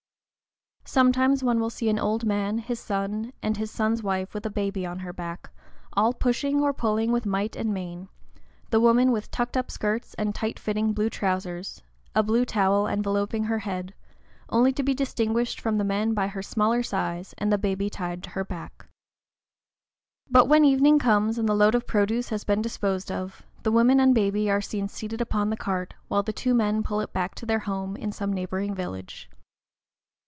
Sometimes 0.83 1.41
one 1.41 1.61
will 1.61 1.69
see 1.69 1.87
an 1.87 1.99
old 1.99 2.25
man, 2.25 2.57
his 2.57 2.77
son, 2.79 3.31
and 3.41 3.55
his 3.55 3.71
son's 3.71 4.03
wife 4.03 4.33
with 4.33 4.45
a 4.45 4.49
baby 4.49 4.85
on 4.85 4.99
her 4.99 5.13
back, 5.13 5.49
all 5.93 6.11
pushing 6.11 6.59
or 6.59 6.73
pulling 6.73 7.13
with 7.13 7.25
might 7.25 7.55
and 7.55 7.73
main; 7.73 8.09
the 8.71 8.79
woman 8.81 9.13
with 9.13 9.31
tucked 9.31 9.55
up 9.55 9.71
skirts 9.71 10.15
and 10.15 10.35
tight 10.35 10.59
fitting 10.59 10.91
blue 10.91 11.09
trousers, 11.09 11.81
a 12.13 12.21
blue 12.23 12.43
towel 12.43 12.87
enveloping 12.87 13.45
her 13.45 13.59
head, 13.59 13.93
only 14.49 14.73
to 14.73 14.83
be 14.83 14.93
distinguished 14.93 15.61
from 15.61 15.77
the 15.77 15.85
men 15.85 16.13
by 16.13 16.27
her 16.27 16.41
smaller 16.41 16.83
size 16.83 17.33
and 17.37 17.53
the 17.53 17.57
baby 17.57 17.89
tied 17.89 18.21
to 18.23 18.31
her 18.31 18.43
back. 18.43 18.87
But 20.29 20.49
when 20.49 20.65
evening 20.65 20.99
comes, 20.99 21.37
and 21.37 21.47
the 21.47 21.55
load 21.55 21.75
of 21.75 21.87
produce 21.87 22.29
has 22.29 22.43
been 22.43 22.61
disposed 22.61 23.09
of, 23.09 23.43
the 23.63 23.71
woman 23.71 24.01
and 24.01 24.13
baby 24.13 24.51
are 24.51 24.61
seen 24.61 24.89
seated 24.89 25.21
upon 25.21 25.51
the 25.51 25.55
cart, 25.57 25.93
while 26.09 26.23
the 26.23 26.33
two 26.33 26.53
men 26.53 26.83
pull 26.83 26.99
it 26.99 27.13
back 27.13 27.33
to 27.35 27.45
their 27.45 27.59
home 27.59 27.95
in 27.95 28.11
some 28.11 28.33
neighboring 28.33 28.75
village. 28.75 29.29